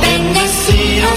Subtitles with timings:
[0.00, 1.08] Bendecido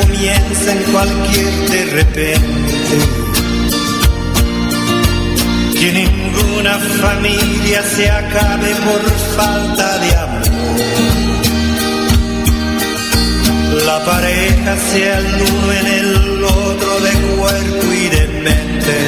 [0.00, 2.96] comienza en cualquier de repente.
[5.78, 9.02] Que ninguna familia se acabe por
[9.36, 10.48] falta de amor.
[13.86, 18.98] La pareja sea el uno en el otro de cuerpo y de mente.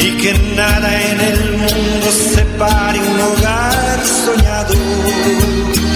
[0.00, 5.93] Y que nada en el mundo separe un hogar soñador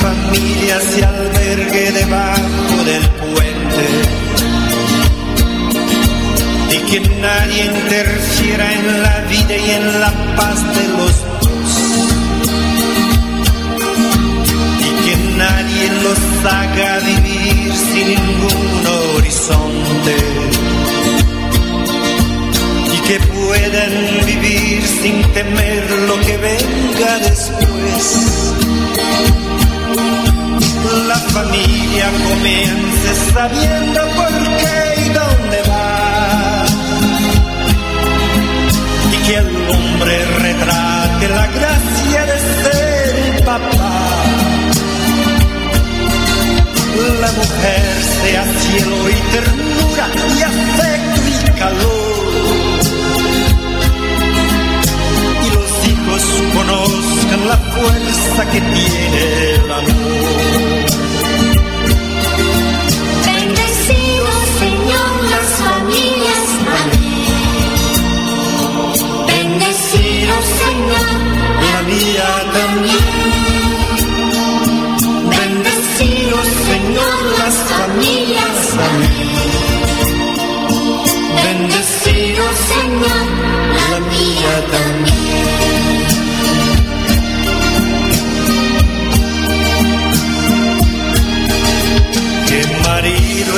[0.00, 3.86] familia se albergue debajo del puente.
[6.74, 11.70] Y que nadie interfiera en la vida y en la paz de los dos.
[14.88, 16.20] Y que nadie los
[16.56, 20.16] haga vivir sin ningún horizonte.
[22.94, 23.92] Y que puedan
[24.26, 28.50] vivir sin temer lo que venga después
[31.06, 36.64] la familia comience sabiendo por qué y dónde va.
[39.12, 44.24] Y que el hombre retrate la gracia de ser papá.
[47.20, 47.82] La mujer
[48.22, 51.99] sea cielo y ternura y afecto y calor
[56.54, 60.50] conozcan la fuerza que tiene el amor.
[63.26, 64.26] Bendecido
[64.60, 66.46] Señor las familias,
[66.80, 67.10] amén.
[69.30, 71.10] Bendecido Señor,
[71.72, 73.08] la mía también.
[75.36, 76.36] Bendecido
[76.68, 78.58] Señor las familias,
[78.88, 79.30] amén.
[81.44, 82.44] Bendecido
[82.74, 83.26] Señor,
[83.90, 85.29] la mía también.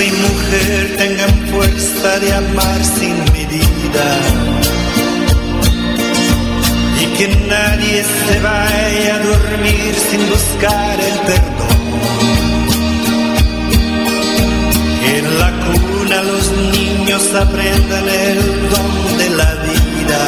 [0.01, 4.09] Y mujer tengan fuerza de amar sin medida.
[7.01, 11.83] Y que nadie se vaya a dormir sin buscar el perdón.
[15.15, 18.39] En la cuna los niños aprendan el
[18.71, 20.23] don de la vida.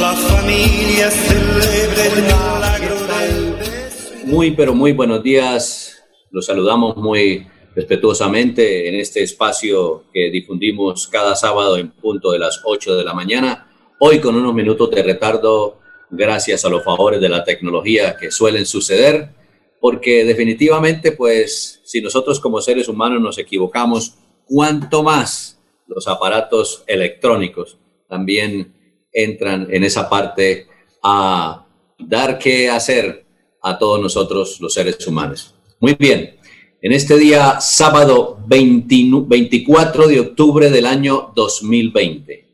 [0.00, 4.26] La familia celebre el milagro del.
[4.26, 5.83] Muy, pero muy buenos días
[6.34, 7.46] los saludamos muy
[7.76, 13.14] respetuosamente en este espacio que difundimos cada sábado en punto de las 8 de la
[13.14, 13.70] mañana.
[14.00, 15.78] Hoy con unos minutos de retardo
[16.10, 19.28] gracias a los favores de la tecnología que suelen suceder,
[19.80, 27.78] porque definitivamente pues si nosotros como seres humanos nos equivocamos, cuanto más los aparatos electrónicos
[28.08, 30.66] también entran en esa parte
[31.00, 31.64] a
[31.96, 33.24] dar que hacer
[33.62, 35.53] a todos nosotros los seres humanos.
[35.84, 36.36] Muy bien,
[36.80, 42.48] en este día sábado 24 de octubre del año 2020.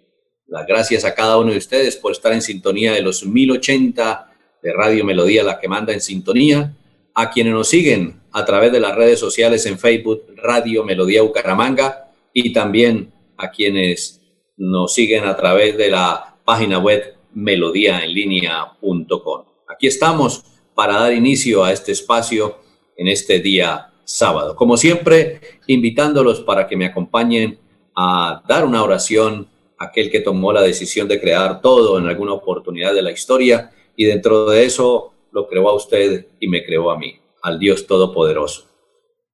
[0.49, 4.73] Las gracias a cada uno de ustedes por estar en sintonía de los 1080 de
[4.73, 6.75] Radio Melodía, la que manda en sintonía.
[7.15, 12.11] A quienes nos siguen a través de las redes sociales en Facebook, Radio Melodía Bucaramanga,
[12.33, 14.23] y también a quienes
[14.57, 19.45] nos siguen a través de la página web melodíaenlínea.com.
[19.69, 20.43] Aquí estamos
[20.75, 22.59] para dar inicio a este espacio
[23.01, 24.55] en este día sábado.
[24.55, 27.59] Como siempre, invitándolos para que me acompañen
[27.97, 29.49] a dar una oración
[29.79, 33.71] a aquel que tomó la decisión de crear todo en alguna oportunidad de la historia
[33.97, 37.87] y dentro de eso lo creó a usted y me creó a mí, al Dios
[37.87, 38.67] Todopoderoso.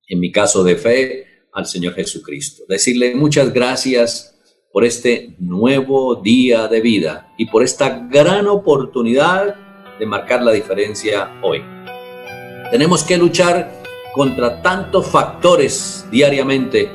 [0.07, 2.63] En mi caso de fe, al Señor Jesucristo.
[2.69, 4.39] Decirle muchas gracias
[4.73, 9.57] por este nuevo día de vida y por esta gran oportunidad
[9.99, 11.76] de marcar la diferencia hoy.
[12.71, 13.71] Tenemos que luchar
[14.13, 16.91] contra tantos factores diariamente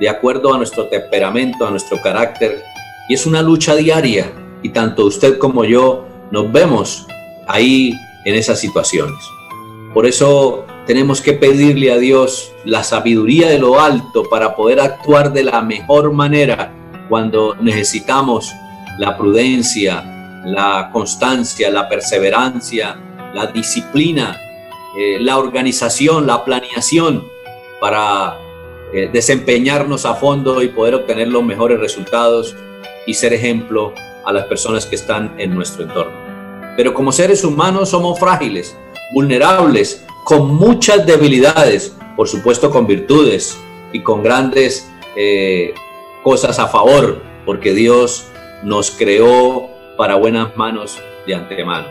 [0.00, 2.62] de acuerdo a nuestro temperamento, a nuestro carácter,
[3.08, 4.32] y es una lucha diaria
[4.62, 7.06] y tanto usted como yo nos vemos
[7.46, 7.94] ahí
[8.24, 9.18] en esas situaciones.
[9.92, 15.32] Por eso tenemos que pedirle a Dios la sabiduría de lo alto para poder actuar
[15.32, 16.72] de la mejor manera
[17.08, 18.52] cuando necesitamos
[18.98, 22.96] la prudencia, la constancia, la perseverancia,
[23.34, 24.38] la disciplina,
[24.96, 27.28] eh, la organización, la planeación
[27.80, 28.38] para
[28.92, 32.54] eh, desempeñarnos a fondo y poder obtener los mejores resultados
[33.06, 33.94] y ser ejemplo
[34.24, 36.12] a las personas que están en nuestro entorno.
[36.76, 38.76] Pero como seres humanos somos frágiles,
[39.14, 43.58] vulnerables, con muchas debilidades, por supuesto con virtudes
[43.92, 45.74] y con grandes eh,
[46.22, 48.26] cosas a favor, porque Dios
[48.62, 51.88] nos creó para buenas manos de antemano.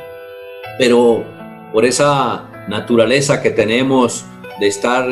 [0.77, 1.23] Pero
[1.73, 4.25] por esa naturaleza que tenemos
[4.59, 5.07] de estar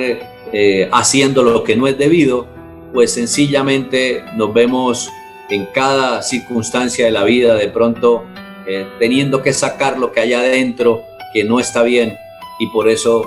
[0.52, 2.48] eh, haciendo lo que no es debido,
[2.94, 5.10] pues sencillamente nos vemos
[5.50, 8.24] en cada circunstancia de la vida de pronto
[8.68, 11.02] eh, teniendo que sacar lo que hay adentro
[11.34, 12.16] que no está bien
[12.60, 13.26] y por eso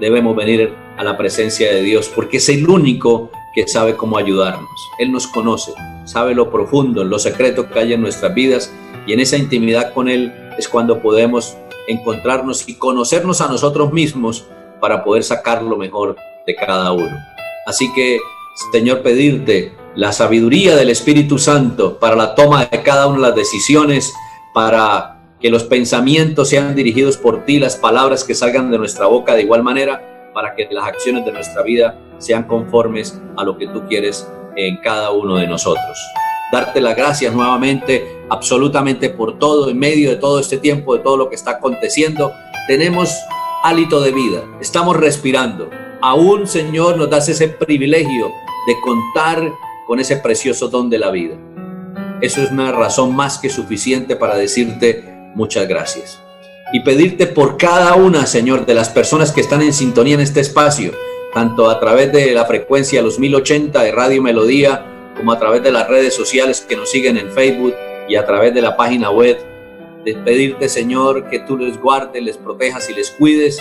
[0.00, 4.68] debemos venir a la presencia de Dios porque es el único que sabe cómo ayudarnos.
[4.98, 5.72] Él nos conoce,
[6.04, 8.72] sabe lo profundo, lo secreto que hay en nuestras vidas
[9.06, 11.56] y en esa intimidad con Él es cuando podemos
[11.88, 14.46] encontrarnos y conocernos a nosotros mismos
[14.80, 16.16] para poder sacar lo mejor
[16.46, 17.16] de cada uno.
[17.66, 18.18] Así que,
[18.72, 23.34] Señor, pedirte la sabiduría del Espíritu Santo para la toma de cada una de las
[23.36, 24.12] decisiones,
[24.52, 29.34] para que los pensamientos sean dirigidos por ti, las palabras que salgan de nuestra boca
[29.34, 33.68] de igual manera, para que las acciones de nuestra vida sean conformes a lo que
[33.68, 35.98] tú quieres en cada uno de nosotros.
[36.54, 41.16] Darte las gracias nuevamente, absolutamente por todo, en medio de todo este tiempo, de todo
[41.16, 42.32] lo que está aconteciendo.
[42.68, 43.12] Tenemos
[43.64, 45.68] hálito de vida, estamos respirando.
[46.00, 48.30] Aún, Señor, nos das ese privilegio
[48.68, 49.50] de contar
[49.84, 51.34] con ese precioso don de la vida.
[52.20, 55.02] Eso es una razón más que suficiente para decirte
[55.34, 56.22] muchas gracias.
[56.72, 60.38] Y pedirte por cada una, Señor, de las personas que están en sintonía en este
[60.38, 60.92] espacio,
[61.32, 65.72] tanto a través de la frecuencia los 1080 de Radio Melodía, como a través de
[65.72, 67.74] las redes sociales que nos siguen en Facebook
[68.08, 69.38] y a través de la página web,
[70.04, 73.58] de pedirte, Señor, que tú les guardes, les protejas y les cuides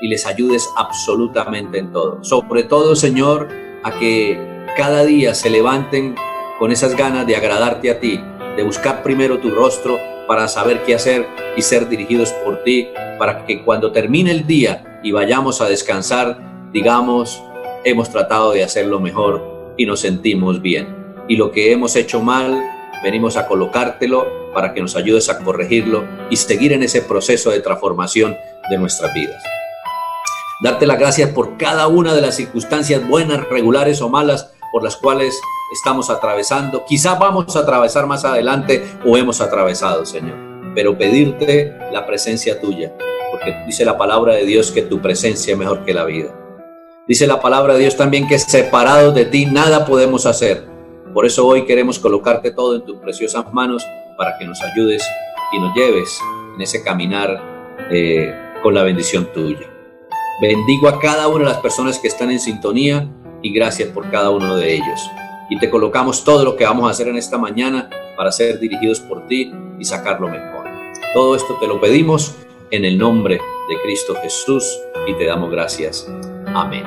[0.00, 2.22] y les ayudes absolutamente en todo.
[2.22, 3.48] Sobre todo, Señor,
[3.82, 4.38] a que
[4.76, 6.14] cada día se levanten
[6.58, 8.20] con esas ganas de agradarte a ti,
[8.56, 9.98] de buscar primero tu rostro
[10.28, 12.88] para saber qué hacer y ser dirigidos por ti,
[13.18, 17.42] para que cuando termine el día y vayamos a descansar, digamos,
[17.84, 20.96] hemos tratado de hacerlo mejor y nos sentimos bien.
[21.28, 22.62] Y lo que hemos hecho mal,
[23.02, 27.60] venimos a colocártelo para que nos ayudes a corregirlo y seguir en ese proceso de
[27.60, 28.36] transformación
[28.70, 29.42] de nuestras vidas.
[30.62, 34.96] Darte las gracias por cada una de las circunstancias buenas, regulares o malas por las
[34.96, 35.38] cuales
[35.72, 36.84] estamos atravesando.
[36.86, 40.36] Quizá vamos a atravesar más adelante o hemos atravesado, Señor.
[40.74, 42.92] Pero pedirte la presencia tuya,
[43.30, 46.41] porque dice la palabra de Dios que tu presencia es mejor que la vida.
[47.08, 50.64] Dice la palabra de Dios también que separados de ti nada podemos hacer.
[51.12, 53.84] Por eso hoy queremos colocarte todo en tus preciosas manos
[54.16, 55.04] para que nos ayudes
[55.52, 56.20] y nos lleves
[56.54, 57.42] en ese caminar
[57.90, 58.32] eh,
[58.62, 59.68] con la bendición tuya.
[60.40, 63.08] Bendigo a cada una de las personas que están en sintonía
[63.42, 65.10] y gracias por cada uno de ellos.
[65.50, 69.00] Y te colocamos todo lo que vamos a hacer en esta mañana para ser dirigidos
[69.00, 70.66] por ti y sacar lo mejor.
[71.14, 72.36] Todo esto te lo pedimos
[72.70, 74.78] en el nombre de Cristo Jesús
[75.08, 76.06] y te damos gracias.
[76.54, 76.84] Amén.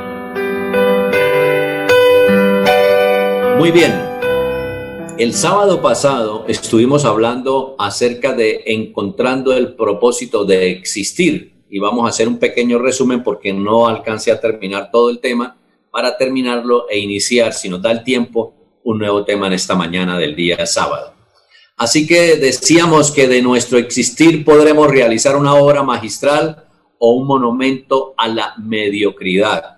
[3.57, 3.93] Muy bien.
[5.17, 12.09] El sábado pasado estuvimos hablando acerca de encontrando el propósito de existir y vamos a
[12.09, 15.57] hacer un pequeño resumen porque no alcancé a terminar todo el tema
[15.89, 18.53] para terminarlo e iniciar, si nos da el tiempo,
[18.83, 21.13] un nuevo tema en esta mañana del día sábado.
[21.77, 26.64] Así que decíamos que de nuestro existir podremos realizar una obra magistral
[26.99, 29.77] o un monumento a la mediocridad.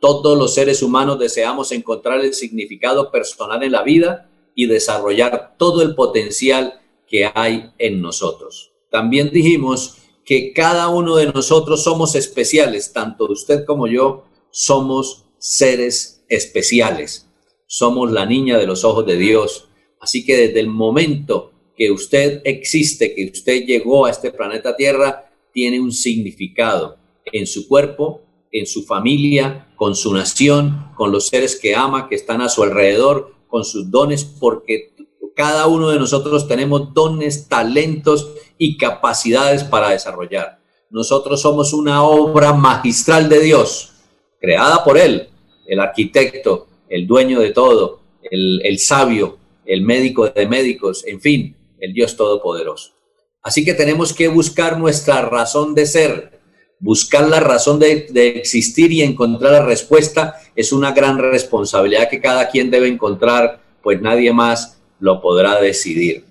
[0.00, 5.82] Todos los seres humanos deseamos encontrar el significado personal en la vida y desarrollar todo
[5.82, 8.72] el potencial que hay en nosotros.
[8.90, 16.24] También dijimos que cada uno de nosotros somos especiales, tanto usted como yo somos seres
[16.28, 17.26] especiales.
[17.66, 19.68] Somos la niña de los ojos de Dios.
[20.00, 25.27] Así que desde el momento que usted existe, que usted llegó a este planeta Tierra,
[25.58, 26.98] tiene un significado
[27.32, 28.22] en su cuerpo
[28.52, 32.62] en su familia, con su nación, con los seres que ama, que están a su
[32.62, 34.94] alrededor, con sus dones, porque
[35.34, 40.60] cada uno de nosotros tenemos dones, talentos y capacidades para desarrollar.
[40.90, 43.92] Nosotros somos una obra magistral de Dios,
[44.40, 45.28] creada por Él,
[45.66, 48.00] el arquitecto, el dueño de todo,
[48.30, 52.97] el, el sabio, el médico de médicos, en fin, el Dios todopoderoso.
[53.42, 56.40] Así que tenemos que buscar nuestra razón de ser,
[56.80, 62.48] buscar la razón de, existir y encontrar la respuesta es una gran responsabilidad que cada
[62.50, 66.24] quien debe encontrar, pues nadie más lo podrá decidir.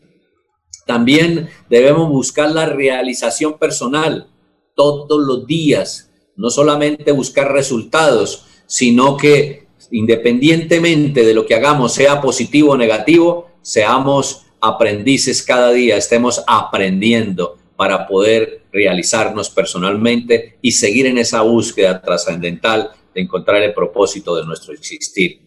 [0.85, 4.27] También debemos buscar la realización personal
[4.75, 12.21] todos los días, no solamente buscar resultados, sino que independientemente de lo que hagamos, sea
[12.21, 21.05] positivo o negativo, seamos aprendices cada día, estemos aprendiendo para poder realizarnos personalmente y seguir
[21.05, 25.41] en esa búsqueda trascendental de encontrar el propósito de nuestro existir.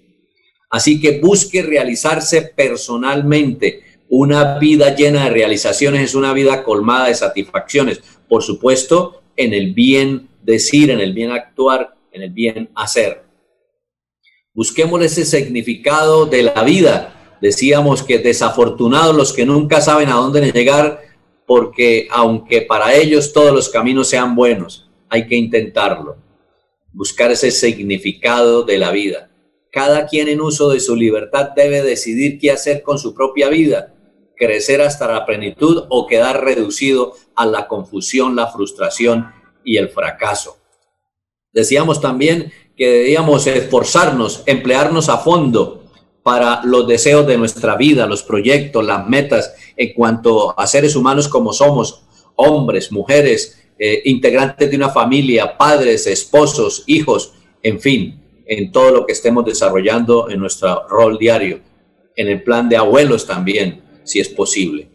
[0.71, 3.83] Así que busque realizarse personalmente.
[4.09, 8.01] Una vida llena de realizaciones es una vida colmada de satisfacciones.
[8.29, 13.25] Por supuesto, en el bien decir, en el bien actuar, en el bien hacer.
[14.53, 17.20] Busquemos ese significado de la vida.
[17.41, 21.01] Decíamos que desafortunados los que nunca saben a dónde llegar
[21.47, 26.17] porque aunque para ellos todos los caminos sean buenos, hay que intentarlo,
[26.93, 29.31] buscar ese significado de la vida.
[29.73, 33.95] Cada quien en uso de su libertad debe decidir qué hacer con su propia vida,
[34.37, 39.33] crecer hasta la plenitud o quedar reducido a la confusión, la frustración
[39.65, 40.59] y el fracaso.
[41.53, 45.90] Decíamos también que debíamos esforzarnos, emplearnos a fondo
[46.23, 51.29] para los deseos de nuestra vida, los proyectos, las metas en cuanto a seres humanos
[51.29, 52.05] como somos,
[52.37, 59.07] hombres, mujeres, eh, integrantes de una familia, padres, esposos, hijos, en fin, en todo lo
[59.07, 61.61] que estemos desarrollando en nuestro rol diario,
[62.17, 64.91] en el plan de abuelos también, si es posible.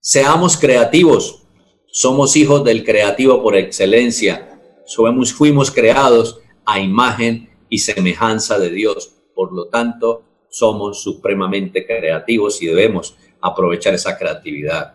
[0.00, 1.44] Seamos creativos,
[1.86, 9.12] somos hijos del creativo por excelencia, somos, fuimos creados a imagen y semejanza de Dios,
[9.34, 14.94] por lo tanto, somos supremamente creativos y debemos aprovechar esa creatividad.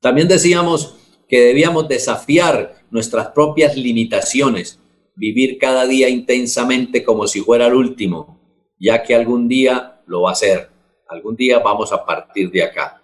[0.00, 0.96] También decíamos
[1.28, 4.80] que debíamos desafiar nuestras propias limitaciones,
[5.14, 8.40] vivir cada día intensamente como si fuera el último,
[8.78, 10.70] ya que algún día lo va a ser,
[11.08, 13.02] algún día vamos a partir de acá.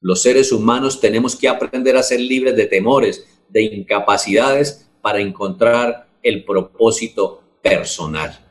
[0.00, 6.08] Los seres humanos tenemos que aprender a ser libres de temores, de incapacidades para encontrar
[6.22, 8.45] el propósito personal.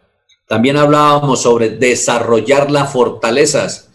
[0.48, 3.92] También hablábamos sobre desarrollar las fortalezas.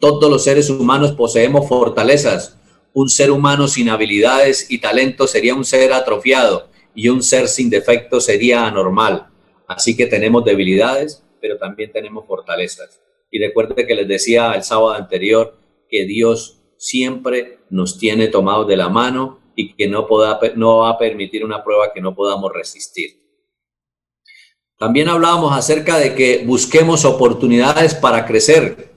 [0.00, 2.58] Todos los seres humanos poseemos fortalezas.
[2.92, 7.70] Un ser humano sin habilidades y talento sería un ser atrofiado y un ser sin
[7.70, 9.28] defectos sería anormal.
[9.68, 13.00] Así que tenemos debilidades, pero también tenemos fortalezas.
[13.30, 15.56] Y recuerde que les decía el sábado anterior
[15.88, 20.08] que Dios siempre nos tiene tomados de la mano y que no,
[20.56, 23.21] no va a permitir una prueba que no podamos resistir.
[24.82, 28.90] También hablábamos acerca de que busquemos oportunidades para crecer.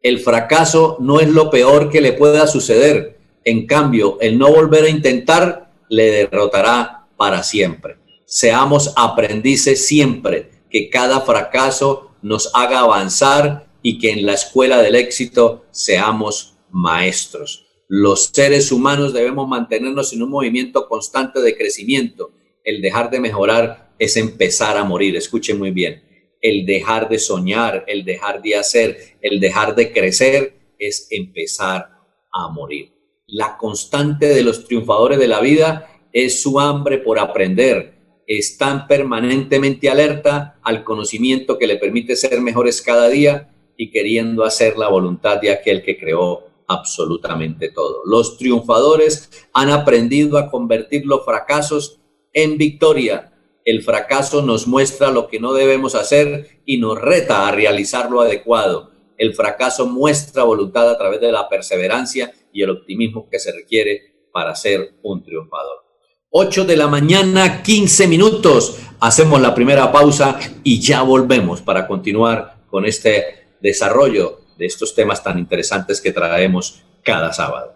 [0.00, 3.18] El fracaso no es lo peor que le pueda suceder.
[3.44, 7.98] En cambio, el no volver a intentar le derrotará para siempre.
[8.24, 14.94] Seamos aprendices siempre, que cada fracaso nos haga avanzar y que en la escuela del
[14.94, 17.66] éxito seamos maestros.
[17.88, 22.30] Los seres humanos debemos mantenernos en un movimiento constante de crecimiento.
[22.64, 25.16] El dejar de mejorar es empezar a morir.
[25.16, 26.02] Escuchen muy bien.
[26.40, 31.90] El dejar de soñar, el dejar de hacer, el dejar de crecer es empezar
[32.32, 32.92] a morir.
[33.26, 37.94] La constante de los triunfadores de la vida es su hambre por aprender.
[38.26, 44.76] Están permanentemente alerta al conocimiento que le permite ser mejores cada día y queriendo hacer
[44.76, 48.02] la voluntad de aquel que creó absolutamente todo.
[48.04, 52.00] Los triunfadores han aprendido a convertir los fracasos
[52.32, 53.32] en victoria
[53.66, 58.20] el fracaso nos muestra lo que no debemos hacer y nos reta a realizar lo
[58.20, 58.92] adecuado.
[59.18, 64.28] El fracaso muestra voluntad a través de la perseverancia y el optimismo que se requiere
[64.32, 65.84] para ser un triunfador.
[66.30, 68.78] 8 de la mañana, 15 minutos.
[69.00, 75.24] Hacemos la primera pausa y ya volvemos para continuar con este desarrollo de estos temas
[75.24, 77.75] tan interesantes que traemos cada sábado.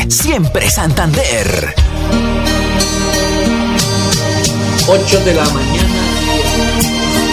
[0.09, 1.73] siempre Santander.
[4.87, 6.01] 8 de la mañana,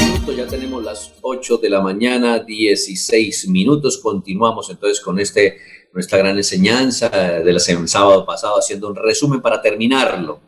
[0.05, 3.99] minutos, ya tenemos las 8 de la mañana, 16 minutos.
[3.99, 5.59] Continuamos entonces con este,
[5.93, 10.41] nuestra gran enseñanza del sábado pasado, haciendo un resumen para terminarlo.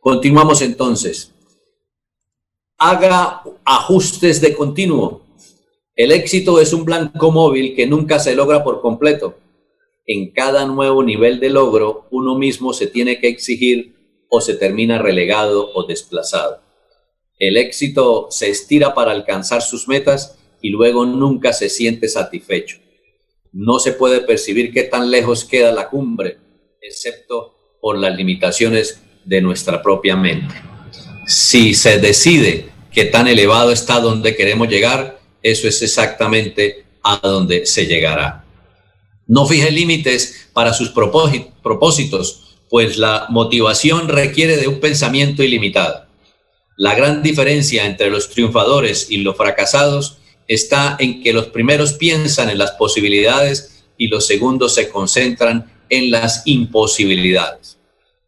[0.00, 1.32] Continuamos entonces.
[2.78, 5.22] Haga ajustes de continuo.
[5.94, 9.47] El éxito es un blanco móvil que nunca se logra por completo
[10.08, 13.94] en cada nuevo nivel de logro uno mismo se tiene que exigir
[14.30, 16.62] o se termina relegado o desplazado.
[17.38, 22.78] El éxito se estira para alcanzar sus metas y luego nunca se siente satisfecho.
[23.52, 26.38] No se puede percibir qué tan lejos queda la cumbre,
[26.80, 30.54] excepto por las limitaciones de nuestra propia mente.
[31.26, 37.66] Si se decide que tan elevado está donde queremos llegar, eso es exactamente a donde
[37.66, 38.47] se llegará.
[39.28, 46.06] No fije límites para sus propósitos, pues la motivación requiere de un pensamiento ilimitado.
[46.78, 52.48] La gran diferencia entre los triunfadores y los fracasados está en que los primeros piensan
[52.48, 57.78] en las posibilidades y los segundos se concentran en las imposibilidades.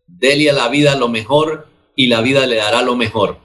[0.07, 1.67] Dele a la vida lo mejor
[1.97, 3.39] y la vida le dará lo mejor.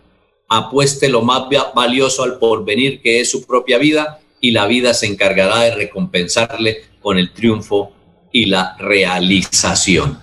[0.49, 1.43] Apueste lo más
[1.73, 6.83] valioso al porvenir que es su propia vida y la vida se encargará de recompensarle
[7.01, 7.93] con el triunfo
[8.31, 10.19] y la realización.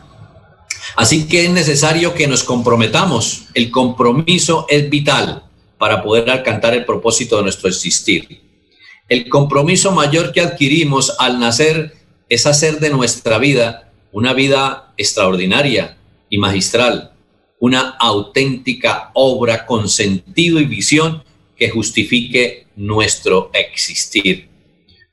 [0.95, 3.47] Así que es necesario que nos comprometamos.
[3.52, 5.43] El compromiso es vital
[5.76, 8.41] para poder alcanzar el propósito de nuestro existir.
[9.09, 11.97] El compromiso mayor que adquirimos al nacer
[12.29, 15.97] es hacer de nuestra vida una vida extraordinaria
[16.31, 17.11] y magistral,
[17.59, 21.25] una auténtica obra con sentido y visión
[21.62, 24.48] que justifique nuestro existir.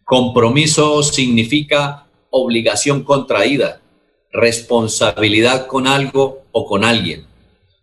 [0.03, 3.83] Compromiso significa obligación contraída,
[4.31, 7.27] responsabilidad con algo o con alguien.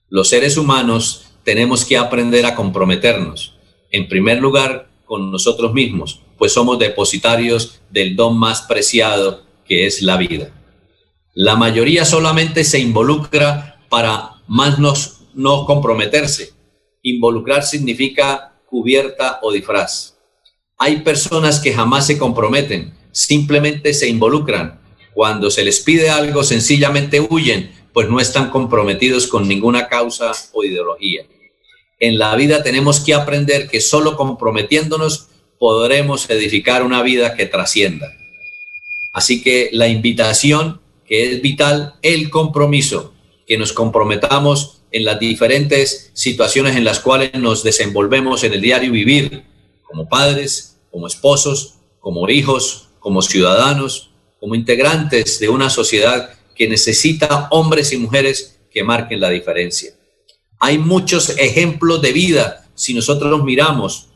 [0.09, 3.57] Los seres humanos tenemos que aprender a comprometernos,
[3.93, 10.03] en primer lugar, con nosotros mismos, pues somos depositarios del don más preciado que es
[10.03, 10.51] la vida.
[11.35, 16.51] La mayoría solamente se involucra para más no comprometerse.
[17.03, 20.17] Involucrar significa cubierta o disfraz.
[20.79, 24.81] Hay personas que jamás se comprometen, simplemente se involucran.
[25.15, 30.65] Cuando se les pide algo, sencillamente huyen, pues no están comprometidos con ninguna causa o
[30.65, 31.25] ideología.
[31.99, 38.13] En la vida tenemos que aprender que solo comprometiéndonos podremos edificar una vida que trascienda.
[39.15, 43.15] Así que la invitación, que es vital, el compromiso,
[43.47, 48.93] que nos comprometamos en las diferentes situaciones en las cuales nos desenvolvemos en el diario
[48.93, 49.45] vivir,
[49.83, 57.49] como padres, como esposos, como hijos, como ciudadanos, como integrantes de una sociedad que necesita
[57.51, 59.93] hombres y mujeres que marquen la diferencia.
[60.59, 64.09] Hay muchos ejemplos de vida si nosotros los miramos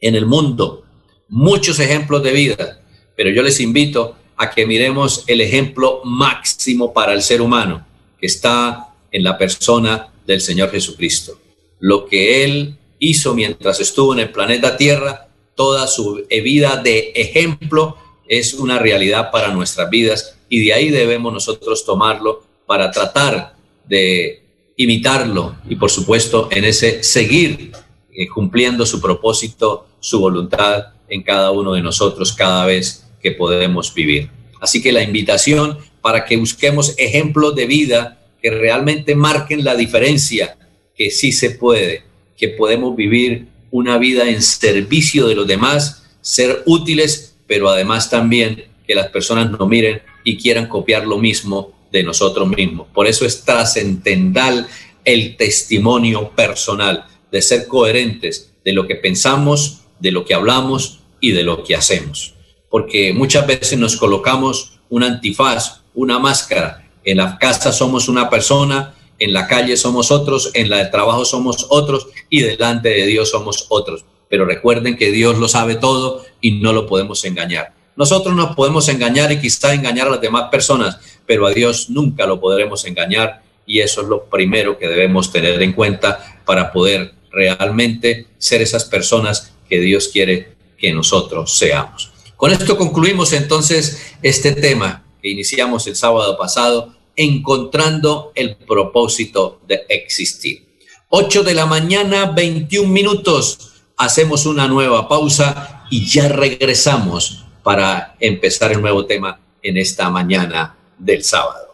[0.00, 0.84] en el mundo,
[1.28, 2.80] muchos ejemplos de vida,
[3.16, 7.86] pero yo les invito a que miremos el ejemplo máximo para el ser humano,
[8.18, 11.38] que está en la persona del Señor Jesucristo.
[11.78, 17.96] Lo que Él hizo mientras estuvo en el planeta Tierra, toda su vida de ejemplo
[18.26, 23.54] es una realidad para nuestras vidas y de ahí debemos nosotros tomarlo para tratar
[23.86, 24.42] de
[24.76, 27.70] imitarlo y por supuesto en ese seguir
[28.12, 33.94] eh, cumpliendo su propósito, su voluntad en cada uno de nosotros cada vez que podemos
[33.94, 34.30] vivir.
[34.60, 40.58] Así que la invitación para que busquemos ejemplos de vida que realmente marquen la diferencia,
[40.94, 42.02] que sí se puede,
[42.36, 48.66] que podemos vivir una vida en servicio de los demás, ser útiles, pero además también
[48.86, 52.86] que las personas nos miren y quieran copiar lo mismo de nosotros mismos.
[52.92, 54.66] Por eso es trascendental
[55.06, 61.32] el testimonio personal, de ser coherentes de lo que pensamos, de lo que hablamos y
[61.32, 62.34] de lo que hacemos.
[62.68, 66.83] Porque muchas veces nos colocamos un antifaz, una máscara.
[67.04, 71.24] En la casa somos una persona, en la calle somos otros, en la de trabajo
[71.24, 74.04] somos otros y delante de Dios somos otros.
[74.28, 77.74] Pero recuerden que Dios lo sabe todo y no lo podemos engañar.
[77.96, 82.26] Nosotros nos podemos engañar y quizá engañar a las demás personas, pero a Dios nunca
[82.26, 87.14] lo podremos engañar y eso es lo primero que debemos tener en cuenta para poder
[87.30, 92.12] realmente ser esas personas que Dios quiere que nosotros seamos.
[92.36, 99.84] Con esto concluimos entonces este tema que iniciamos el sábado pasado, encontrando el propósito de
[99.88, 100.78] existir.
[101.08, 103.72] 8 de la mañana, 21 minutos.
[103.96, 110.76] Hacemos una nueva pausa y ya regresamos para empezar el nuevo tema en esta mañana
[110.98, 111.73] del sábado.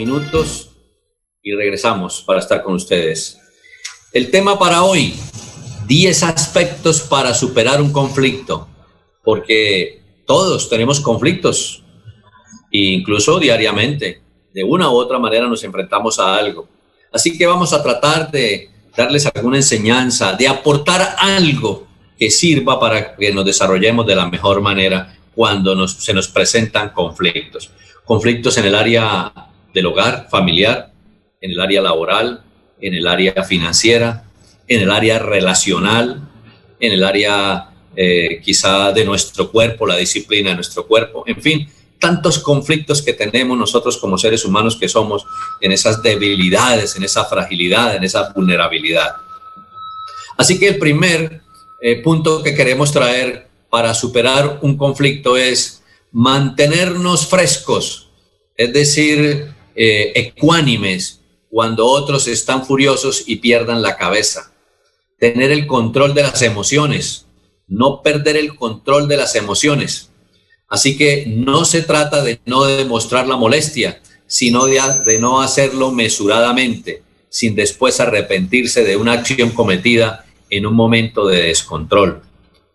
[0.00, 0.70] Minutos
[1.42, 3.38] y regresamos para estar con ustedes.
[4.14, 5.14] El tema para hoy,
[5.86, 8.66] 10 aspectos para superar un conflicto,
[9.22, 11.82] porque todos tenemos conflictos,
[12.70, 14.22] incluso diariamente,
[14.54, 16.66] de una u otra manera nos enfrentamos a algo.
[17.12, 21.86] Así que vamos a tratar de darles alguna enseñanza, de aportar algo
[22.18, 27.70] que sirva para que nos desarrollemos de la mejor manera cuando se nos presentan conflictos.
[28.04, 30.92] Conflictos en el área del hogar familiar,
[31.40, 32.42] en el área laboral,
[32.80, 34.24] en el área financiera,
[34.66, 36.28] en el área relacional,
[36.78, 41.68] en el área eh, quizá de nuestro cuerpo, la disciplina de nuestro cuerpo, en fin,
[41.98, 45.26] tantos conflictos que tenemos nosotros como seres humanos que somos
[45.60, 49.16] en esas debilidades, en esa fragilidad, en esa vulnerabilidad.
[50.36, 51.42] Así que el primer
[51.80, 58.10] eh, punto que queremos traer para superar un conflicto es mantenernos frescos,
[58.56, 64.52] es decir, eh, ecuánimes cuando otros están furiosos y pierdan la cabeza.
[65.18, 67.26] Tener el control de las emociones,
[67.66, 70.10] no perder el control de las emociones.
[70.68, 77.02] Así que no se trata de no demostrar la molestia, sino de, no hacerlo mesuradamente,
[77.28, 82.22] sin después arrepentirse de una acción cometida en un momento de descontrol.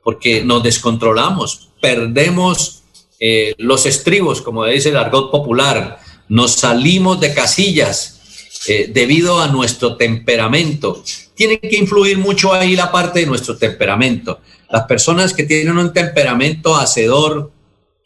[0.04, 2.84] Porque nos descontrolamos, perdemos
[3.22, 8.16] eh, los estribos, como dice el argot popular, nos salimos de casillas
[8.68, 11.04] eh, debido a nuestro temperamento.
[11.36, 14.40] Tiene que influir mucho ahí la parte de nuestro temperamento.
[14.70, 17.52] Las personas que tienen un temperamento hacedor,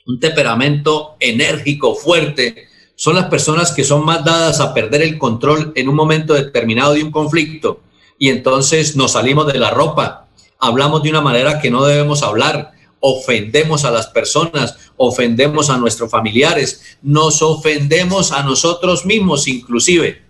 [0.05, 5.71] un temperamento enérgico, fuerte, son las personas que son más dadas a perder el control
[5.75, 7.79] en un momento determinado de un conflicto.
[8.17, 10.27] Y entonces nos salimos de la ropa,
[10.59, 16.11] hablamos de una manera que no debemos hablar, ofendemos a las personas, ofendemos a nuestros
[16.11, 20.21] familiares, nos ofendemos a nosotros mismos inclusive.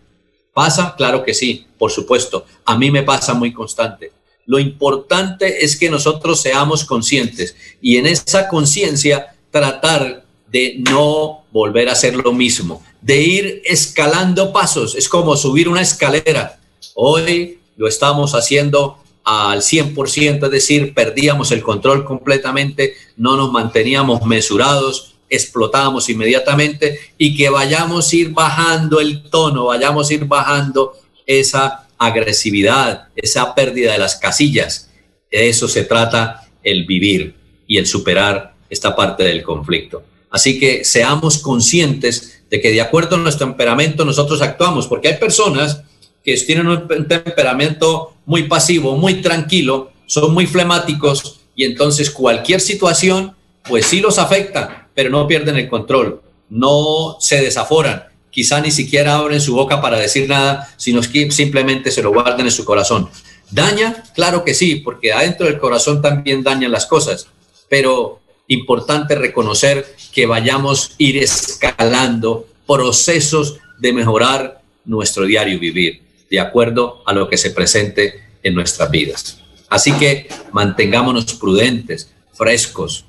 [0.54, 0.96] ¿Pasa?
[0.98, 2.46] Claro que sí, por supuesto.
[2.66, 4.12] A mí me pasa muy constante.
[4.46, 11.90] Lo importante es que nosotros seamos conscientes y en esa conciencia tratar de no volver
[11.90, 14.96] a hacer lo mismo, de ir escalando pasos.
[14.96, 16.60] Es como subir una escalera.
[16.96, 24.26] Hoy lo estamos haciendo al 100%, es decir, perdíamos el control completamente, no nos manteníamos
[24.26, 30.94] mesurados, explotábamos inmediatamente y que vayamos a ir bajando el tono, vayamos a ir bajando
[31.26, 34.90] esa agresividad, esa pérdida de las casillas.
[35.32, 37.36] De eso se trata el vivir
[37.68, 40.04] y el superar esta parte del conflicto.
[40.32, 45.18] Así que seamos conscientes de que de acuerdo a nuestro temperamento nosotros actuamos, porque hay
[45.18, 45.84] personas
[46.24, 53.34] que tienen un temperamento muy pasivo, muy tranquilo, son muy flemáticos y entonces cualquier situación,
[53.68, 59.16] pues sí los afecta, pero no pierden el control, no se desaforan, quizá ni siquiera
[59.16, 63.10] abren su boca para decir nada, sino que simplemente se lo guardan en su corazón.
[63.50, 64.04] ¿Daña?
[64.14, 67.26] Claro que sí, porque adentro del corazón también dañan las cosas,
[67.68, 77.04] pero importante reconocer que vayamos ir escalando procesos de mejorar nuestro diario vivir de acuerdo
[77.06, 79.40] a lo que se presente en nuestras vidas.
[79.70, 83.06] Así que mantengámonos prudentes, frescos,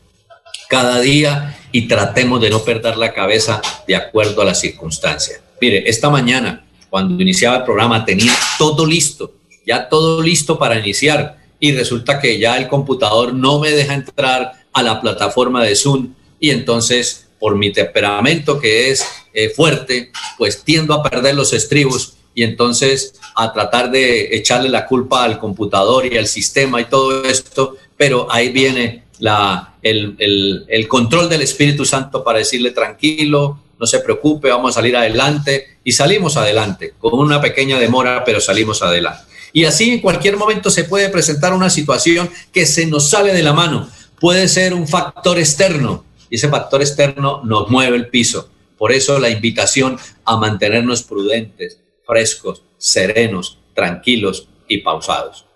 [0.69, 5.41] cada día y tratemos de no perder la cabeza de acuerdo a las circunstancias.
[5.61, 9.35] Mire, esta mañana, cuando iniciaba el programa, tenía todo listo,
[9.67, 14.53] ya todo listo para iniciar y resulta que ya el computador no me deja entrar
[14.73, 20.63] a la plataforma de Zoom y entonces por mi temperamento que es eh, fuerte, pues
[20.63, 26.07] tiendo a perder los estribos y entonces a tratar de echarle la culpa al computador
[26.07, 31.43] y al sistema y todo esto, pero ahí viene la, el, el, el control del
[31.43, 36.95] Espíritu Santo para decirle tranquilo, no se preocupe, vamos a salir adelante y salimos adelante,
[36.99, 39.23] con una pequeña demora, pero salimos adelante.
[39.53, 43.43] Y así en cualquier momento se puede presentar una situación que se nos sale de
[43.43, 43.87] la mano.
[44.19, 48.49] Puede ser un factor externo y ese factor externo nos mueve el piso.
[48.79, 55.47] Por eso la invitación a mantenernos prudentes, frescos, serenos, tranquilos y pausados.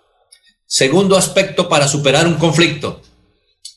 [0.65, 3.01] Segundo aspecto para superar un conflicto.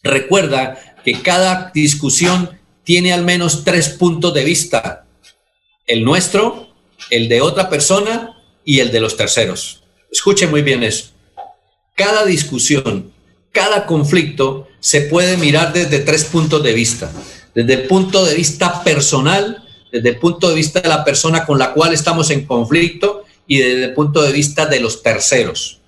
[0.05, 5.07] Recuerda que cada discusión tiene al menos tres puntos de vista.
[5.87, 6.69] El nuestro,
[7.11, 9.83] el de otra persona y el de los terceros.
[10.13, 11.11] Escuche muy bien eso.
[11.97, 13.13] Cada discusión,
[13.51, 17.11] cada conflicto se puede mirar desde tres puntos de vista.
[17.55, 21.59] Desde el punto de vista personal, desde el punto de vista de la persona con
[21.59, 25.81] la cual estamos en conflicto y desde el punto de vista de los terceros.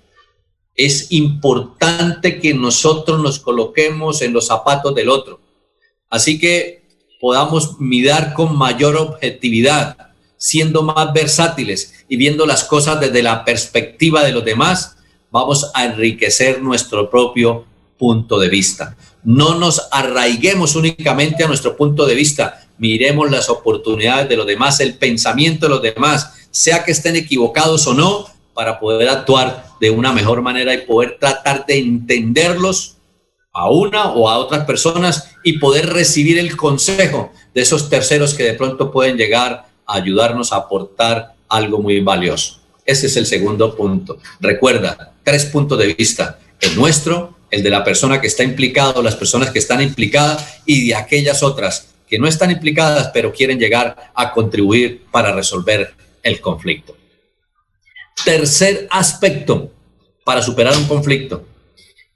[0.75, 5.39] Es importante que nosotros nos coloquemos en los zapatos del otro.
[6.09, 6.81] Así que
[7.19, 9.95] podamos mirar con mayor objetividad,
[10.37, 14.97] siendo más versátiles y viendo las cosas desde la perspectiva de los demás,
[15.29, 17.65] vamos a enriquecer nuestro propio
[17.99, 18.97] punto de vista.
[19.23, 24.79] No nos arraiguemos únicamente a nuestro punto de vista, miremos las oportunidades de los demás,
[24.79, 29.89] el pensamiento de los demás, sea que estén equivocados o no, para poder actuar de
[29.89, 32.97] una mejor manera y poder tratar de entenderlos
[33.53, 38.43] a una o a otras personas y poder recibir el consejo de esos terceros que
[38.43, 42.59] de pronto pueden llegar ayudarnos a aportar algo muy valioso.
[42.85, 44.17] Ese es el segundo punto.
[44.39, 46.39] Recuerda, tres puntos de vista.
[46.59, 50.87] El nuestro, el de la persona que está implicada, las personas que están implicadas y
[50.87, 55.93] de aquellas otras que no están implicadas, pero quieren llegar a contribuir para resolver
[56.23, 56.97] el conflicto.
[58.25, 59.71] Tercer aspecto
[60.25, 61.45] para superar un conflicto.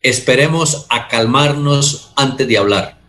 [0.01, 2.99] Esperemos a calmarnos antes de hablar.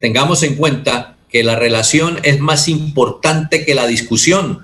[0.00, 4.62] Tengamos en cuenta que la relación es más importante que la discusión.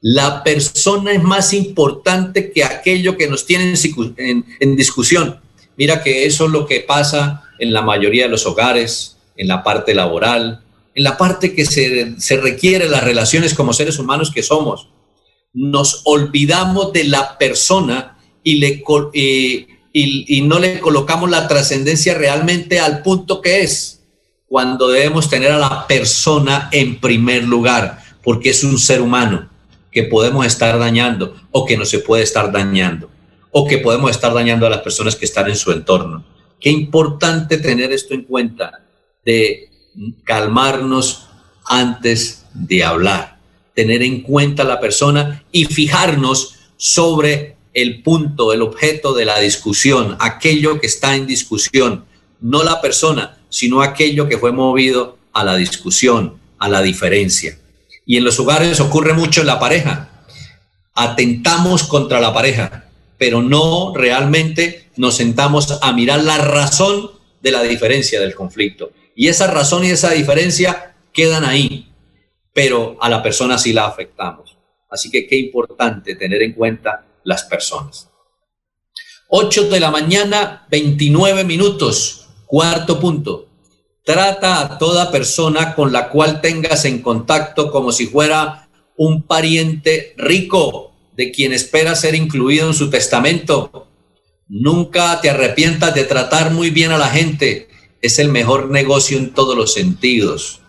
[0.00, 3.74] La persona es más importante que aquello que nos tiene
[4.18, 5.40] en, discusión.
[5.76, 9.64] Mira que eso es lo que pasa en la mayoría de los hogares, en la
[9.64, 10.62] parte laboral,
[10.96, 14.88] en la parte que se, se requiere las relaciones como seres humanos que somos.
[15.52, 18.64] Nos olvidamos de la persona y,
[19.92, 24.00] y no le colocamos la trascendencia realmente al punto que es
[24.46, 29.50] cuando debemos tener a la persona en primer lugar, porque es un ser humano
[29.92, 33.10] que podemos estar dañando o que no se puede estar dañando,
[33.50, 36.24] o que podemos estar dañando a las personas que están en su entorno.
[36.58, 38.82] Qué importante tener esto en cuenta,
[39.24, 39.75] de
[40.24, 41.28] calmarnos
[41.64, 43.38] antes de hablar,
[43.74, 49.38] tener en cuenta a la persona y fijarnos sobre el punto, el objeto de la
[49.38, 52.06] discusión, aquello que está en discusión,
[52.40, 57.58] no la persona, sino aquello que fue movido a la discusión, a la diferencia.
[58.06, 60.24] Y en los hogares ocurre mucho en la pareja.
[60.94, 67.10] Atentamos contra la pareja, pero no realmente nos sentamos a mirar la razón
[67.42, 68.90] de la diferencia del conflicto.
[69.16, 71.90] Y esa razón y esa diferencia quedan ahí,
[72.52, 74.58] pero a la persona sí la afectamos.
[74.90, 78.10] Así que qué importante tener en cuenta las personas.
[79.28, 82.28] 8 de la mañana, 29 minutos.
[82.44, 83.48] Cuarto punto,
[84.04, 90.14] trata a toda persona con la cual tengas en contacto como si fuera un pariente
[90.16, 93.88] rico de quien espera ser incluido en su testamento.
[94.46, 97.68] Nunca te arrepientas de tratar muy bien a la gente.
[98.00, 100.60] Es el mejor negocio en todos los sentidos.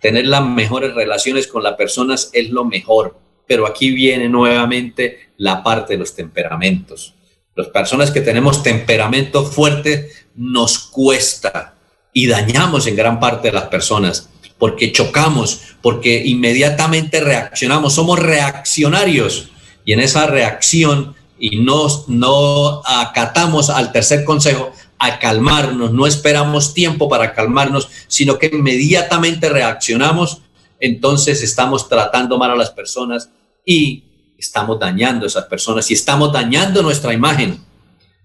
[0.00, 3.18] Tener las mejores relaciones con las personas es lo mejor.
[3.46, 7.14] Pero aquí viene nuevamente la parte de los temperamentos.
[7.54, 11.74] Las personas que tenemos temperamento fuerte nos cuesta
[12.12, 19.50] y dañamos en gran parte de las personas porque chocamos, porque inmediatamente reaccionamos, somos reaccionarios
[19.84, 26.74] y en esa reacción y no, no acatamos al tercer consejo a calmarnos, no esperamos
[26.74, 30.42] tiempo para calmarnos, sino que inmediatamente reaccionamos,
[30.80, 33.30] entonces estamos tratando mal a las personas
[33.64, 34.04] y
[34.36, 37.64] estamos dañando a esas personas y estamos dañando nuestra imagen.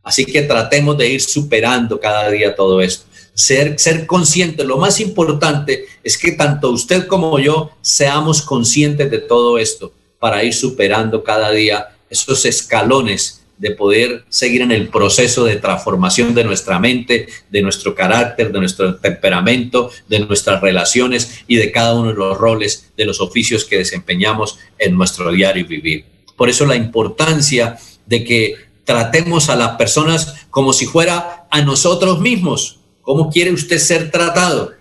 [0.04, 3.06] Así que tratemos de ir superando cada día todo esto.
[3.34, 9.20] Ser, ser conscientes, lo más importante es que tanto usted como yo seamos conscientes de
[9.20, 15.46] todo esto para ir superando cada día esos escalones de poder seguir en el proceso
[15.46, 21.56] de transformación de nuestra mente, de nuestro carácter, de nuestro temperamento, de nuestras relaciones y
[21.56, 26.04] de cada uno de los roles, de los oficios que desempeñamos en nuestro diario vivir.
[26.36, 32.20] Por eso la importancia de que tratemos a las personas como si fuera a nosotros
[32.20, 32.82] mismos.
[33.02, 34.74] ¿Cómo quiere usted ser tratado?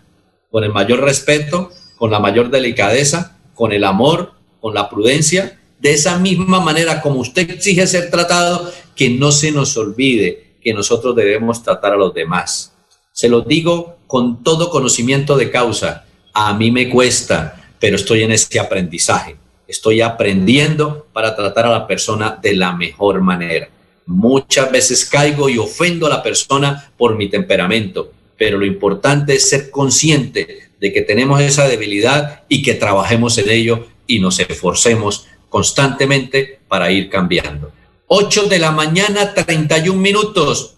[0.50, 5.94] Con el mayor respeto, con la mayor delicadeza, con el amor, con la prudencia, de
[5.94, 11.16] esa misma manera como usted exige ser tratado, que no se nos olvide que nosotros
[11.16, 12.72] debemos tratar a los demás.
[13.10, 16.04] Se lo digo con todo conocimiento de causa.
[16.32, 19.34] A mí me cuesta, pero estoy en ese aprendizaje.
[19.66, 23.68] Estoy aprendiendo para tratar a la persona de la mejor manera.
[24.06, 29.48] Muchas veces caigo y ofendo a la persona por mi temperamento, pero lo importante es
[29.48, 35.26] ser consciente de que tenemos esa debilidad y que trabajemos en ello y nos esforcemos
[35.52, 37.70] constantemente para ir cambiando.
[38.06, 40.76] 8 de la mañana, 31 minutos.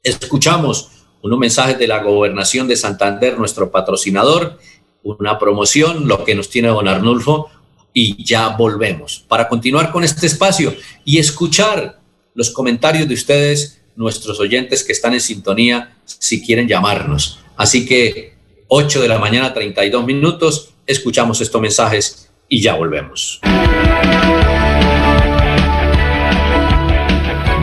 [0.00, 0.90] Escuchamos
[1.22, 4.60] unos mensajes de la gobernación de Santander, nuestro patrocinador,
[5.02, 7.50] una promoción, lo que nos tiene don Arnulfo,
[7.92, 10.72] y ya volvemos para continuar con este espacio
[11.04, 12.00] y escuchar
[12.34, 17.40] los comentarios de ustedes, nuestros oyentes que están en sintonía, si quieren llamarnos.
[17.56, 18.36] Así que
[18.68, 23.40] 8 de la mañana, 32 minutos, escuchamos estos mensajes y ya volvemos.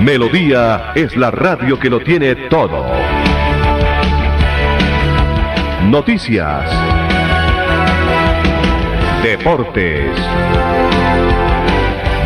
[0.01, 2.87] Melodía es la radio que lo tiene todo.
[5.83, 6.71] Noticias.
[9.21, 10.17] Deportes.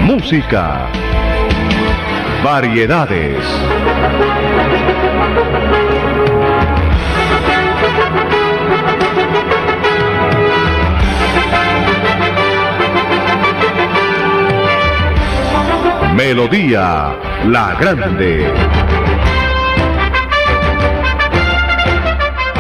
[0.06, 0.88] Música.
[2.45, 3.43] Variedades.
[16.15, 18.45] Melodía La Grande.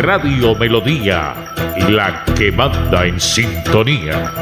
[0.01, 1.53] Radio Melodía,
[1.87, 4.33] la que manda en sintonía.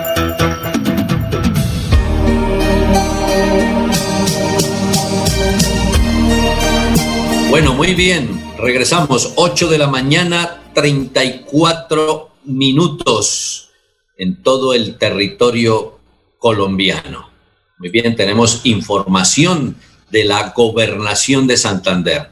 [7.50, 8.42] Bueno, muy bien.
[8.58, 9.34] Regresamos.
[9.36, 13.72] 8 de la mañana, 34 minutos
[14.18, 16.00] en todo el territorio
[16.38, 17.32] colombiano.
[17.80, 19.76] Muy bien, tenemos información
[20.10, 22.30] de la gobernación de Santander.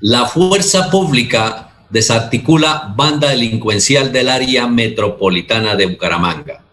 [0.00, 6.64] La fuerza pública desarticula banda delincuencial del área metropolitana de Bucaramanga.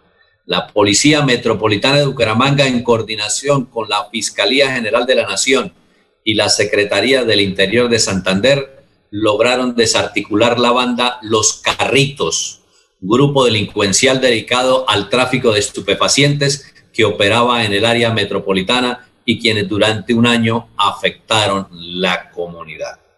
[0.46, 5.74] La Policía Metropolitana de Bucaramanga, en coordinación con la Fiscalía General de la Nación
[6.24, 12.62] y la Secretaría del Interior de Santander, lograron desarticular la banda Los Carritos,
[13.02, 19.68] grupo delincuencial dedicado al tráfico de estupefacientes que operaba en el área metropolitana y quienes
[19.68, 23.09] durante un año afectaron la comunidad.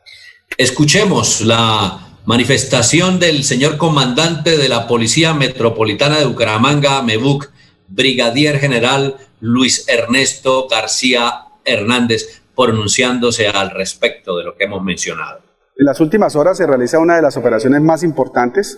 [0.61, 1.97] Escuchemos la
[2.27, 7.49] manifestación del señor comandante de la Policía Metropolitana de Bucaramanga, MEBUC,
[7.87, 15.39] Brigadier General Luis Ernesto García Hernández, pronunciándose al respecto de lo que hemos mencionado.
[15.79, 18.77] En las últimas horas se realiza una de las operaciones más importantes.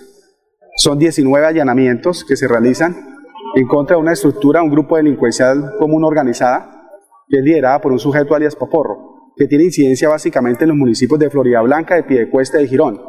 [0.77, 3.25] Son 19 allanamientos que se realizan
[3.55, 6.88] en contra de una estructura, un grupo delincuencial común organizada,
[7.27, 11.19] que es liderada por un sujeto alias Paporro que tiene incidencia básicamente en los municipios
[11.19, 13.01] de Florida Blanca, de Piedecuesta y de Girón.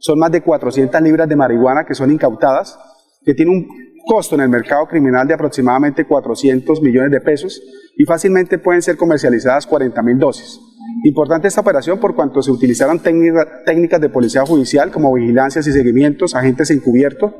[0.00, 2.78] Son más de 400 libras de marihuana que son incautadas,
[3.24, 3.68] que tiene un
[4.06, 7.62] costo en el mercado criminal de aproximadamente 400 millones de pesos
[7.96, 10.58] y fácilmente pueden ser comercializadas 40 mil dosis.
[11.04, 16.34] Importante esta operación por cuanto se utilizaron técnicas de policía judicial como vigilancias y seguimientos,
[16.34, 17.32] agentes encubiertos,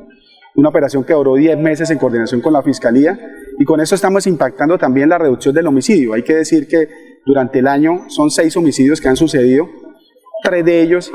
[0.55, 3.19] una operación que duró 10 meses en coordinación con la Fiscalía
[3.59, 6.13] y con eso estamos impactando también la reducción del homicidio.
[6.13, 6.87] Hay que decir que
[7.25, 9.69] durante el año son seis homicidios que han sucedido,
[10.43, 11.11] tres de ellos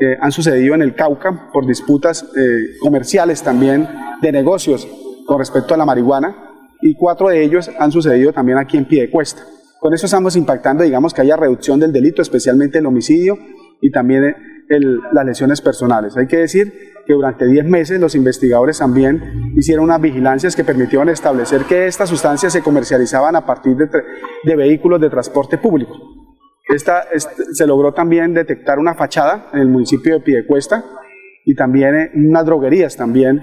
[0.00, 3.88] eh, han sucedido en el Cauca por disputas eh, comerciales también
[4.20, 4.88] de negocios
[5.26, 6.34] con respecto a la marihuana
[6.80, 9.42] y cuatro de ellos han sucedido también aquí en Piedecuesta.
[9.80, 13.38] Con eso estamos impactando, digamos, que haya reducción del delito, especialmente el homicidio
[13.80, 14.36] y también
[14.80, 16.16] las lesiones personales.
[16.16, 16.72] Hay que decir
[17.06, 22.08] que durante 10 meses los investigadores también hicieron unas vigilancias que permitieron establecer que estas
[22.08, 25.94] sustancias se comercializaban a partir de, vehículos de transporte público.
[26.68, 30.84] Esta, se logró también detectar una fachada en el municipio de Piedecuesta
[31.44, 33.42] y también unas droguerías también,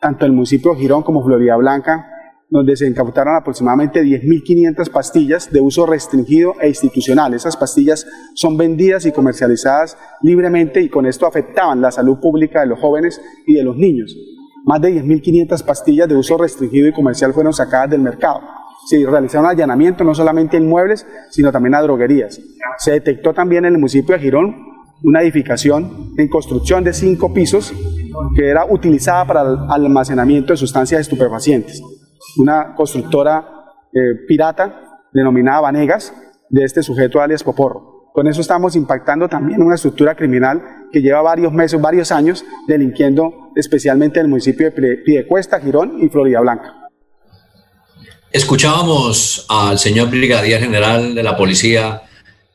[0.00, 2.06] tanto en el municipio de Girón como Florida Blanca,
[2.50, 7.34] donde se incautaron aproximadamente 10.500 pastillas de uso restringido e institucional.
[7.34, 12.66] Esas pastillas son vendidas y comercializadas libremente y con esto afectaban la salud pública de
[12.66, 14.16] los jóvenes y de los niños.
[14.64, 18.40] Más de 10.500 pastillas de uso restringido y comercial fueron sacadas del mercado.
[18.86, 22.40] Se realizaron allanamientos no solamente en muebles, sino también a droguerías.
[22.78, 24.56] Se detectó también en el municipio de Girón
[25.02, 27.72] una edificación en construcción de cinco pisos
[28.34, 31.82] que era utilizada para el almacenamiento de sustancias estupefacientes
[32.36, 36.12] una constructora eh, pirata denominada Vanegas,
[36.50, 38.10] de este sujeto alias Poporro.
[38.12, 43.52] Con eso estamos impactando también una estructura criminal que lleva varios meses, varios años delinquiendo
[43.54, 46.74] especialmente en el municipio de Piedecuesta, Girón y Florida Blanca.
[48.32, 52.02] Escuchábamos al señor brigadier general de la policía,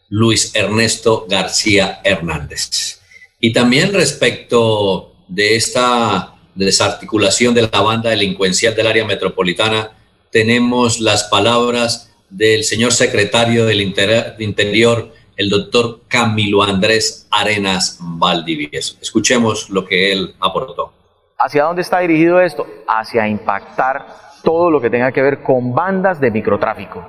[0.09, 2.99] Luis Ernesto García Hernández.
[3.39, 9.91] Y también respecto de esta desarticulación de la banda delincuencial del área metropolitana,
[10.32, 18.97] tenemos las palabras del señor secretario del Interior, el doctor Camilo Andrés Arenas Valdivieso.
[19.01, 20.91] Escuchemos lo que él aportó.
[21.38, 22.66] ¿Hacia dónde está dirigido esto?
[22.88, 24.06] Hacia impactar
[24.43, 27.06] todo lo que tenga que ver con bandas de microtráfico.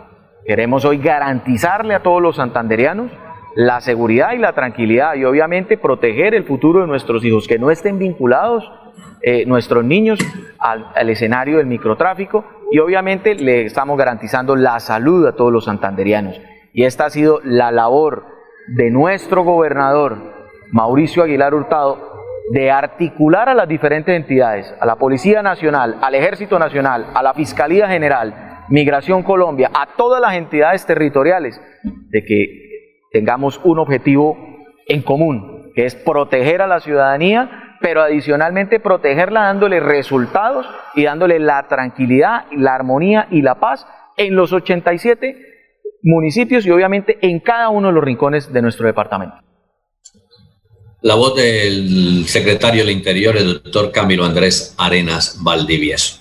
[0.46, 3.10] Queremos hoy garantizarle a todos los santanderianos
[3.54, 7.70] la seguridad y la tranquilidad y obviamente proteger el futuro de nuestros hijos, que no
[7.70, 8.70] estén vinculados
[9.22, 10.18] eh, nuestros niños
[10.58, 16.40] al, escenario del microtráfico y obviamente le estamos garantizando la salud a todos los santanderianos.
[16.72, 18.26] Y esta ha sido la labor
[18.68, 20.18] de nuestro gobernador,
[20.72, 22.12] Mauricio Aguilar Hurtado,
[22.50, 27.32] de articular a las diferentes entidades, a la Policía Nacional, al Ejército Nacional, a la
[27.32, 32.63] Fiscalía General, Migración Colombia, a todas las entidades territoriales, de que
[33.14, 34.36] tengamos un objetivo
[34.88, 41.38] en común, que es proteger a la ciudadanía pero adicionalmente protegerla dándole resultados y dándole
[41.38, 43.86] la tranquilidad, la armonía y la paz
[44.16, 45.36] en los 87
[46.02, 49.36] municipios y obviamente en cada uno de los rincones de nuestro departamento.
[51.02, 56.20] La voz del secretario del Interior, el doctor Camilo Andrés Arenas Valdivieso.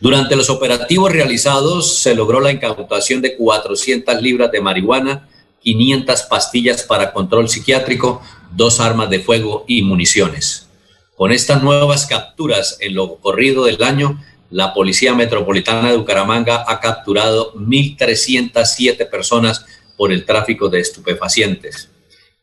[0.00, 5.28] Durante los operativos realizados se logró la incautación de 400 libras de marihuana,
[5.62, 8.22] 500 pastillas para control psiquiátrico,
[8.54, 10.68] dos armas de fuego y municiones.
[11.16, 16.80] Con estas nuevas capturas en lo corrido del año, la Policía Metropolitana de Bucaramanga ha
[16.80, 19.64] capturado 1.307 personas
[19.96, 21.88] por el tráfico de estupefacientes.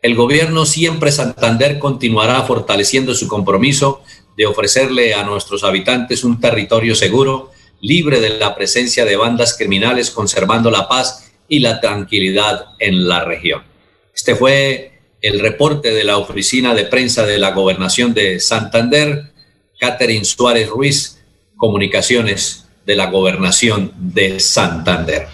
[0.02, 4.02] El gobierno siempre Santander continuará fortaleciendo su compromiso
[4.38, 7.52] de ofrecerle a nuestros habitantes un territorio seguro,
[7.82, 13.26] libre de la presencia de bandas criminales, conservando la paz y la tranquilidad en la
[13.26, 13.64] región.
[14.14, 14.92] Este fue
[15.22, 19.34] el reporte de la oficina de prensa de la gobernación de Santander,
[19.80, 21.20] Catherine Suárez Ruiz,
[21.58, 25.28] comunicaciones de la gobernación de Santander.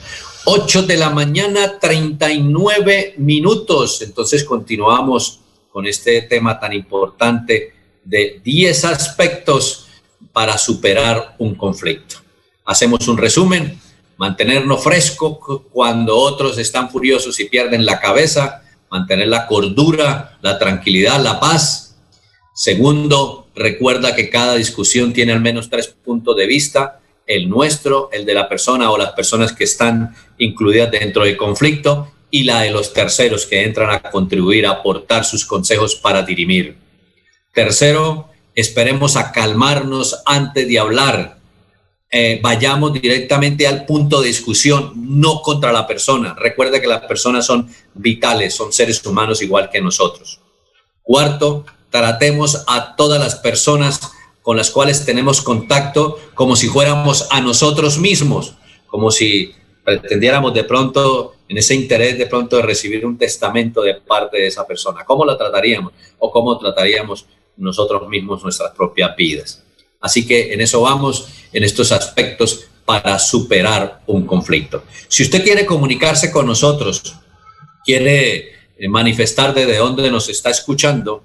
[0.45, 4.01] 8 de la mañana, 39 minutos.
[4.01, 5.39] Entonces continuamos
[5.71, 9.87] con este tema tan importante de 10 aspectos
[10.31, 12.17] para superar un conflicto.
[12.65, 13.79] Hacemos un resumen,
[14.17, 21.21] mantenernos fresco cuando otros están furiosos y pierden la cabeza mantener la cordura, la tranquilidad,
[21.21, 21.97] la paz.
[22.53, 28.25] Segundo, recuerda que cada discusión tiene al menos tres puntos de vista, el nuestro, el
[28.25, 32.71] de la persona o las personas que están incluidas dentro del conflicto y la de
[32.71, 36.77] los terceros que entran a contribuir, a aportar sus consejos para dirimir.
[37.51, 41.34] Tercero, esperemos a calmarnos antes de hablar,
[42.17, 46.33] eh, vayamos directamente al punto de discusión, no contra la persona.
[46.33, 50.39] Recuerda que las personas son vitales, son seres humanos igual que nosotros.
[51.03, 53.99] Cuarto, tratemos a todas las personas
[54.41, 58.53] con las cuales tenemos contacto como si fuéramos a nosotros mismos,
[58.87, 59.51] como si
[59.83, 64.47] pretendiéramos de pronto, en ese interés de pronto de recibir un testamento de parte de
[64.47, 65.03] esa persona.
[65.03, 65.91] ¿Cómo la trataríamos?
[66.19, 67.25] ¿O cómo trataríamos
[67.57, 69.64] nosotros mismos nuestras propias vidas?
[70.05, 74.83] Así que en eso vamos, en estos aspectos, para superar un conflicto.
[75.07, 77.15] Si usted quiere comunicarse con nosotros,
[77.83, 81.23] quiere eh, manifestar desde dónde nos está escuchando,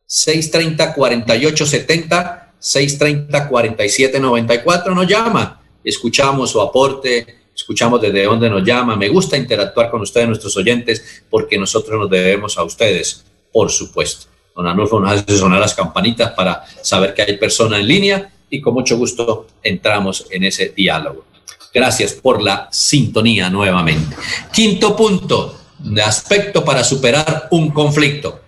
[0.09, 5.62] 630-4870, 630-4794 nos llama.
[5.83, 8.95] Escuchamos su aporte, escuchamos desde dónde nos llama.
[8.97, 14.29] Me gusta interactuar con ustedes, nuestros oyentes, porque nosotros nos debemos a ustedes, por supuesto.
[14.55, 18.61] Don Arnulfo nos hace sonar las campanitas para saber que hay persona en línea y
[18.61, 21.24] con mucho gusto entramos en ese diálogo.
[21.72, 24.16] Gracias por la sintonía nuevamente.
[24.53, 28.40] Quinto punto de aspecto para superar un conflicto.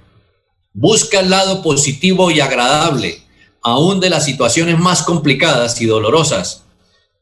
[0.73, 3.23] Busca el lado positivo y agradable,
[3.63, 6.65] aún de las situaciones más complicadas y dolorosas.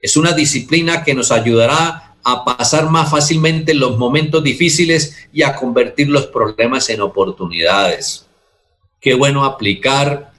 [0.01, 5.57] Es una disciplina que nos ayudará a pasar más fácilmente los momentos difíciles y a
[5.57, 8.27] convertir los problemas en oportunidades.
[9.01, 10.33] Qué bueno aplicar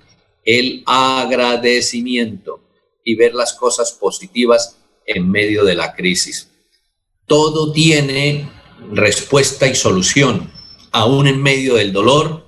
[0.45, 2.61] el agradecimiento
[3.03, 6.49] y ver las cosas positivas en medio de la crisis.
[7.25, 8.49] Todo tiene
[8.91, 10.51] respuesta y solución.
[10.91, 12.47] Aún en medio del dolor,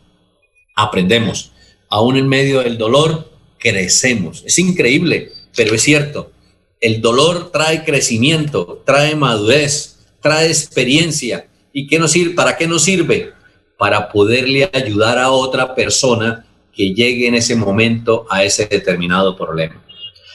[0.76, 1.52] aprendemos.
[1.90, 4.44] Aún en medio del dolor, crecemos.
[4.46, 6.32] Es increíble, pero es cierto.
[6.80, 11.48] El dolor trae crecimiento, trae madurez, trae experiencia.
[11.74, 12.34] ¿Y qué nos sirve?
[12.34, 13.34] ¿Para qué nos sirve?
[13.78, 19.82] Para poderle ayudar a otra persona que llegue en ese momento a ese determinado problema.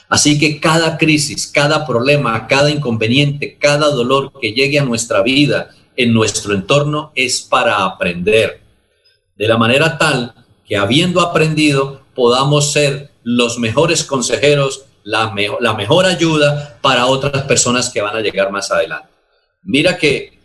[0.08, 5.70] Así que cada crisis, cada problema, cada inconveniente, cada dolor que llegue a nuestra vida,
[5.96, 8.60] en nuestro entorno, es para aprender.
[9.36, 10.34] De la manera tal
[10.66, 18.00] que habiendo aprendido podamos ser los mejores consejeros, la, mejor ayuda para otras personas que
[18.00, 19.08] van a llegar más adelante.
[19.62, 20.38] Mira que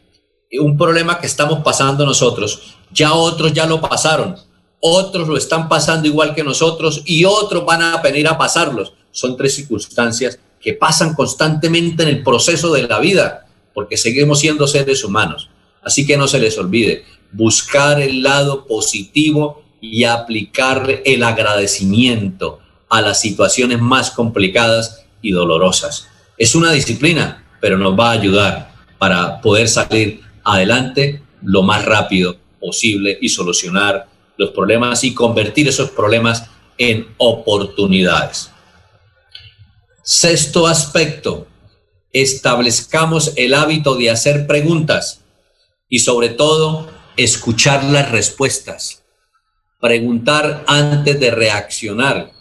[0.59, 4.35] un problema que estamos pasando nosotros, ya otros ya lo pasaron,
[4.81, 8.93] otros lo están pasando igual que nosotros y otros van a venir a pasarlos.
[9.11, 14.67] Son tres circunstancias que pasan constantemente en el proceso de la vida, porque seguimos siendo
[14.67, 15.49] seres humanos.
[15.83, 22.59] Así que no se les olvide buscar el lado positivo y aplicarle el agradecimiento
[22.89, 26.07] a las situaciones más complicadas y dolorosas.
[26.37, 32.37] Es una disciplina, pero nos va a ayudar para poder salir adelante lo más rápido
[32.59, 38.51] posible y solucionar los problemas y convertir esos problemas en oportunidades.
[40.03, 41.47] Sexto aspecto,
[42.11, 45.21] establezcamos el hábito de hacer preguntas
[45.89, 49.03] y sobre todo escuchar las respuestas.
[49.79, 52.31] Preguntar antes de reaccionar.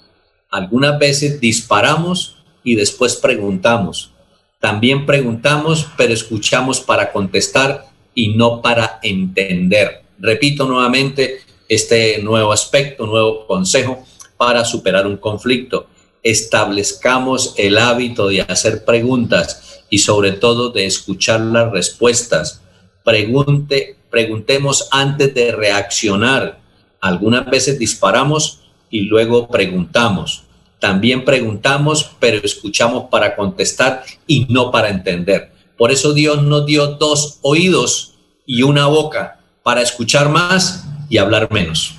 [0.50, 4.12] Algunas veces disparamos y después preguntamos.
[4.58, 13.06] También preguntamos, pero escuchamos para contestar y no para entender repito nuevamente, este nuevo aspecto,
[13.06, 14.04] nuevo consejo
[14.36, 15.86] para superar un conflicto.
[16.20, 22.60] Establezcamos el hábito de hacer preguntas y sobre todo de escuchar las respuestas.
[23.04, 26.58] Pregunte, preguntemos antes de reaccionar.
[27.00, 30.42] Algunas veces disparamos y luego preguntamos.
[30.80, 35.52] También preguntamos, pero escuchamos para contestar y no para entender.
[35.78, 38.14] Por eso Dios nos dio dos oídos
[38.44, 41.96] y una boca para escuchar más y hablar menos.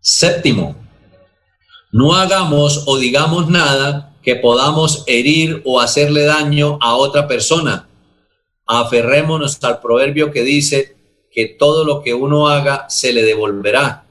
[0.00, 0.76] Séptimo,
[1.90, 7.88] no hagamos o digamos nada que podamos herir o hacerle daño a otra persona.
[8.66, 10.96] Aferrémonos al proverbio que dice
[11.32, 14.04] que todo lo que uno haga se le devolverá.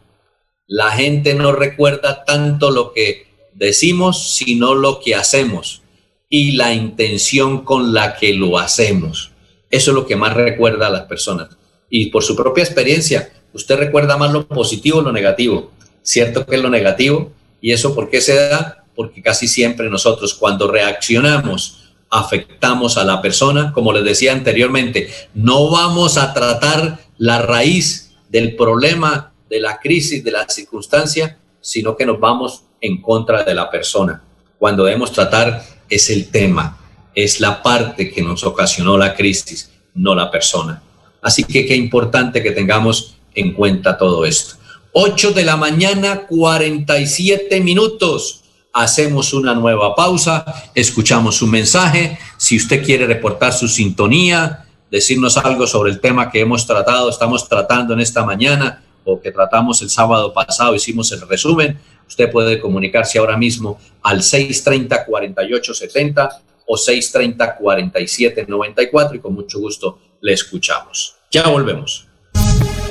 [0.67, 5.83] La gente no recuerda tanto lo que decimos, sino lo que hacemos
[6.27, 9.31] y la intención con la que lo hacemos.
[9.69, 11.49] Eso es lo que más recuerda a las personas.
[11.89, 15.71] Y por su propia experiencia, usted recuerda más lo positivo o lo negativo.
[16.01, 17.31] Cierto que es lo negativo.
[17.61, 18.83] ¿Y eso por qué se da?
[18.95, 21.79] Porque casi siempre nosotros cuando reaccionamos
[22.09, 28.55] afectamos a la persona, como les decía anteriormente, no vamos a tratar la raíz del
[28.55, 33.69] problema, de la crisis, de la circunstancia, sino que nos vamos en contra de la
[33.69, 34.23] persona.
[34.57, 36.77] Cuando debemos tratar es el tema,
[37.15, 40.81] es la parte que nos ocasionó la crisis, no la persona.
[41.21, 44.55] Así que qué importante que tengamos en cuenta todo esto.
[44.93, 48.43] 8 de la mañana, 47 minutos.
[48.73, 52.19] Hacemos una nueva pausa, escuchamos un mensaje.
[52.37, 57.47] Si usted quiere reportar su sintonía, decirnos algo sobre el tema que hemos tratado, estamos
[57.47, 62.59] tratando en esta mañana o que tratamos el sábado pasado, hicimos el resumen, usted puede
[62.59, 66.29] comunicarse ahora mismo al 630-4870
[66.67, 71.15] o 630-4794 y con mucho gusto le escuchamos.
[71.31, 72.08] Ya volvemos.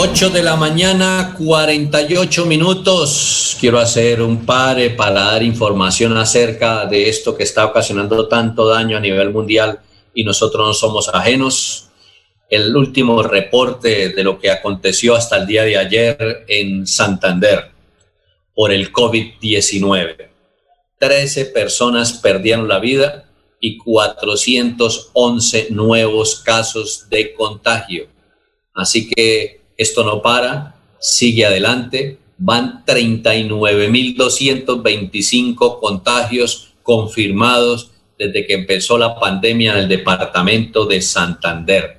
[0.00, 3.56] 8 de la mañana, 48 minutos.
[3.58, 8.96] Quiero hacer un pare para dar información acerca de esto que está ocasionando tanto daño
[8.96, 9.80] a nivel mundial
[10.14, 11.88] y nosotros no somos ajenos.
[12.48, 17.72] El último reporte de lo que aconteció hasta el día de ayer en Santander
[18.54, 20.28] por el COVID-19.
[21.00, 23.28] 13 personas perdieron la vida
[23.58, 28.06] y 411 nuevos casos de contagio.
[28.72, 32.18] Así que esto no para, sigue adelante.
[32.36, 41.98] Van 39.225 contagios confirmados desde que empezó la pandemia en el departamento de Santander.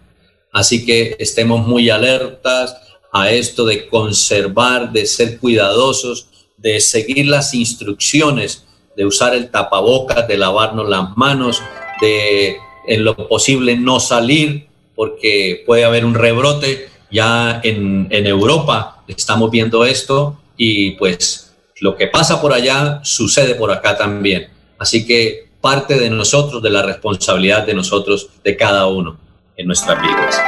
[0.52, 2.76] Así que estemos muy alertas
[3.12, 6.28] a esto de conservar, de ser cuidadosos,
[6.58, 8.66] de seguir las instrucciones,
[8.96, 11.62] de usar el tapabocas, de lavarnos las manos,
[12.02, 12.58] de
[12.88, 19.86] en lo posible no salir porque puede haber un rebrote ya en, Europa estamos viendo
[19.86, 24.50] esto y pues lo que pasa por allá sucede por acá también.
[24.78, 29.18] Así que parte de nosotros, de la responsabilidad de nosotros, de cada uno
[29.56, 30.40] en nuestras vidas.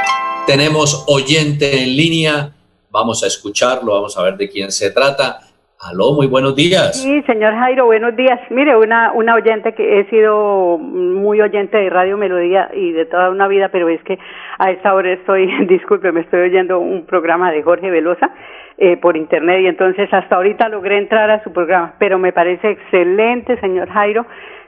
[0.46, 2.54] Tenemos oyente en línea,
[2.90, 5.51] vamos a escucharlo, vamos a ver de quién se trata.
[5.82, 7.02] Aló, muy buenos días.
[7.02, 8.38] Sí, señor Jairo, buenos días.
[8.50, 13.30] Mire, una, una oyente que he sido muy oyente de Radio Melodía y de toda
[13.30, 14.16] una vida, pero es que
[14.60, 18.30] a esta hora estoy, disculpe, me estoy oyendo un programa de Jorge Velosa
[18.78, 22.70] eh, por internet y entonces hasta ahorita logré entrar a su programa, pero me parece
[22.70, 24.24] excelente, señor Jairo.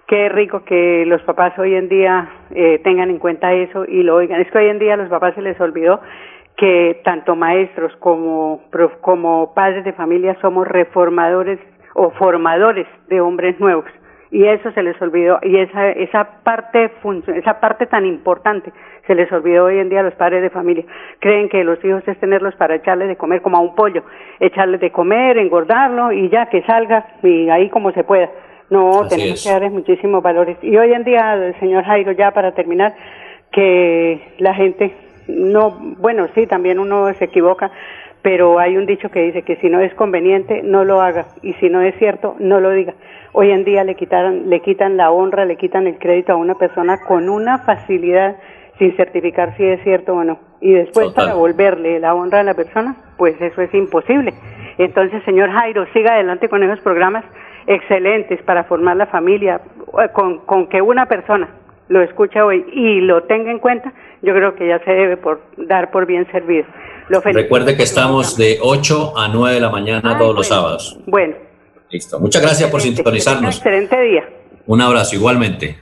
[0.09, 4.17] Qué rico que los papás hoy en día eh, tengan en cuenta eso y lo
[4.17, 4.41] oigan.
[4.41, 6.01] Es que hoy en día a los papás se les olvidó
[6.57, 8.63] que tanto maestros como,
[9.01, 11.59] como padres de familia somos reformadores
[11.95, 13.87] o formadores de hombres nuevos.
[14.31, 16.91] Y eso se les olvidó y esa esa parte
[17.37, 18.73] esa parte tan importante
[19.07, 20.85] se les olvidó hoy en día a los padres de familia.
[21.21, 24.03] Creen que los hijos es tenerlos para echarles de comer como a un pollo
[24.41, 28.29] echarles de comer engordarlo y ya que salga y ahí como se pueda.
[28.71, 30.57] No tenemos que darles muchísimos valores.
[30.63, 32.93] Y hoy en día señor Jairo ya para terminar
[33.53, 34.93] que la gente
[35.29, 37.71] no, bueno, sí, también uno se equivoca,
[38.23, 41.53] pero hay un dicho que dice que si no es conveniente, no lo haga, y
[41.55, 42.95] si no es cierto, no lo diga.
[43.33, 46.55] Hoy en día le quitan, le quitan la honra, le quitan el crédito a una
[46.55, 48.37] persona con una facilidad
[48.79, 50.39] sin certificar si es cierto o no.
[50.61, 54.33] Y después para volverle la honra a la persona, pues eso es imposible.
[54.79, 57.25] Entonces, señor Jairo, siga adelante con esos programas
[57.67, 59.61] excelentes para formar la familia,
[60.03, 61.49] eh, con, con que una persona
[61.89, 65.41] lo escuche hoy y lo tenga en cuenta, yo creo que ya se debe por,
[65.57, 66.67] dar por bien servido.
[67.09, 70.99] Recuerde que estamos de 8 a 9 de la mañana todos los sábados.
[71.07, 71.35] Bueno.
[71.91, 72.19] Listo.
[72.19, 73.57] Muchas gracias por sintonizarnos.
[73.57, 74.29] excelente día.
[74.67, 75.79] Un abrazo igualmente.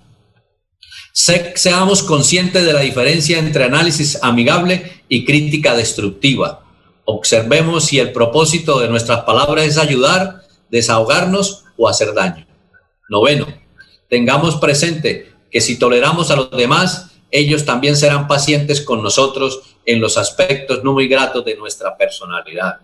[1.54, 6.64] seamos conscientes de la diferencia entre análisis amigable y crítica destructiva.
[7.04, 12.46] Observemos si el propósito de nuestras palabras es ayudar, desahogarnos o hacer daño.
[13.08, 13.46] Noveno,
[14.08, 20.00] tengamos presente que si toleramos a los demás, ellos también serán pacientes con nosotros en
[20.00, 22.80] los aspectos no muy gratos de nuestra personalidad.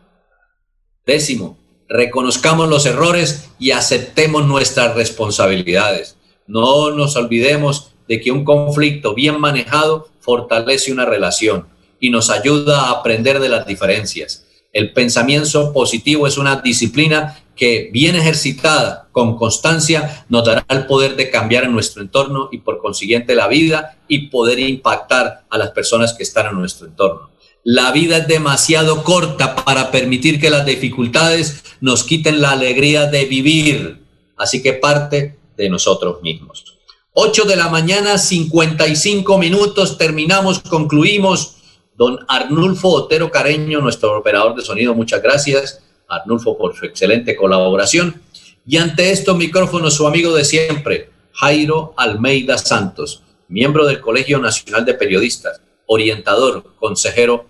[1.05, 1.59] Décimo,
[1.89, 6.17] reconozcamos los errores y aceptemos nuestras responsabilidades.
[6.47, 11.67] No nos olvidemos de que un conflicto bien manejado fortalece una relación
[12.01, 14.47] y nos ayuda a aprender de las diferencias.
[14.73, 21.17] El pensamiento positivo es una disciplina que, bien ejercitada con constancia, nos dará el poder
[21.17, 25.71] de cambiar en nuestro entorno y por consiguiente la vida y poder impactar a las
[25.71, 27.31] personas que están en nuestro entorno.
[27.65, 33.25] La vida es demasiado corta para permitir que las dificultades nos quiten la alegría de
[33.25, 34.05] vivir,
[34.37, 36.76] así que parte de nosotros mismos.
[37.19, 41.55] 8 de la mañana, 55 minutos, terminamos, concluimos.
[41.97, 45.81] Don Arnulfo Otero Careño, nuestro operador de sonido, muchas gracias.
[46.07, 48.21] Arnulfo por su excelente colaboración.
[48.67, 54.85] Y ante estos micrófonos, su amigo de siempre, Jairo Almeida Santos, miembro del Colegio Nacional
[54.85, 57.47] de Periodistas, orientador, consejero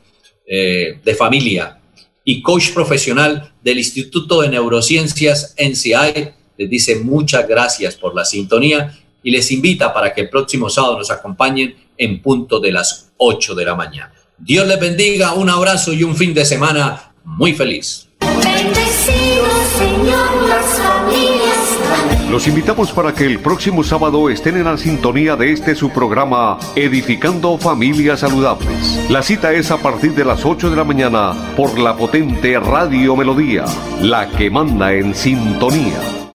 [0.46, 1.80] eh, de familia
[2.24, 6.30] y coach profesional del Instituto de Neurociencias NCI.
[6.56, 8.96] Les dice muchas gracias por la sintonía
[9.26, 13.56] y les invita para que el próximo sábado nos acompañen en punto de las 8
[13.56, 14.12] de la mañana.
[14.38, 18.06] Dios les bendiga, un abrazo y un fin de semana muy feliz.
[18.20, 19.46] Bendecido
[19.78, 25.50] Señor las familias Los invitamos para que el próximo sábado estén en la sintonía de
[25.50, 29.10] este su programa Edificando Familias Saludables.
[29.10, 33.16] La cita es a partir de las 8 de la mañana por la potente Radio
[33.16, 33.64] Melodía,
[34.00, 36.25] la que manda en sintonía.